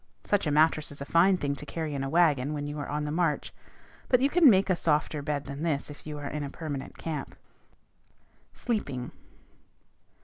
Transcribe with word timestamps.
Such 0.23 0.47
a 0.47 0.51
mattress 0.51 0.91
is 0.91 0.99
a 0.99 1.05
fine 1.05 1.37
thing 1.37 1.55
to 1.57 1.63
carry 1.63 1.93
in 1.93 2.03
a 2.03 2.09
wagon 2.09 2.53
when 2.53 2.65
you 2.65 2.79
are 2.79 2.89
on 2.89 3.05
the 3.05 3.11
march; 3.11 3.53
but 4.09 4.19
you 4.19 4.31
can 4.31 4.49
make 4.49 4.67
a 4.71 4.75
softer 4.75 5.21
bed 5.21 5.45
than 5.45 5.61
this 5.61 5.91
if 5.91 6.07
you 6.07 6.17
are 6.17 6.25
in 6.27 6.41
a 6.43 6.49
permanent 6.49 6.97
camp. 6.97 7.35
SLEEPING. 8.55 9.11